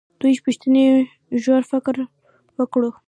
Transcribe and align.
دوې 0.19 0.33
پوښتنې 0.45 0.85
ژور 1.43 1.61
فکر 1.71 1.95
وکړو. 2.59 2.89